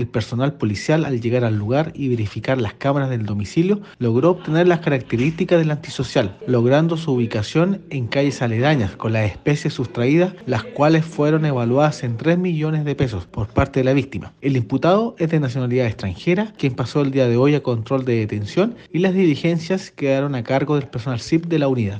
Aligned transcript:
el 0.00 0.08
personal 0.08 0.54
policial 0.54 1.04
al 1.04 1.20
llegar 1.20 1.44
al 1.44 1.56
lugar 1.56 1.92
y 1.94 2.08
verificar 2.08 2.60
las 2.60 2.74
cámaras 2.74 3.10
del 3.10 3.26
domicilio 3.26 3.80
logró 3.98 4.30
obtener 4.30 4.66
las 4.66 4.80
características 4.80 5.58
del 5.58 5.70
antisocial, 5.70 6.36
logrando 6.46 6.96
su 6.96 7.12
ubicación 7.12 7.82
en 7.90 8.06
calles 8.06 8.42
aledañas 8.42 8.96
con 8.96 9.12
las 9.12 9.30
especies 9.30 9.74
sustraídas, 9.74 10.34
las 10.46 10.64
cuales 10.64 11.04
fueron 11.04 11.44
evaluadas 11.44 12.02
en 12.02 12.16
3 12.16 12.38
millones 12.38 12.84
de 12.84 12.94
pesos 12.94 13.26
por 13.26 13.48
parte 13.48 13.80
de 13.80 13.84
la 13.84 13.92
víctima. 13.92 14.32
El 14.40 14.56
imputado 14.56 15.14
es 15.18 15.30
de 15.30 15.40
nacionalidad 15.40 15.86
extranjera, 15.86 16.52
quien 16.56 16.74
pasó 16.74 17.02
el 17.02 17.10
día 17.10 17.28
de 17.28 17.36
hoy 17.36 17.54
a 17.54 17.62
control 17.62 18.04
de 18.04 18.16
detención 18.16 18.76
y 18.92 19.00
las 19.00 19.14
diligencias 19.14 19.90
quedaron 19.90 20.34
a 20.34 20.42
cargo 20.42 20.76
del 20.76 20.88
personal 20.88 21.20
CIP 21.20 21.46
de 21.46 21.58
la 21.58 21.68
unidad. 21.68 21.98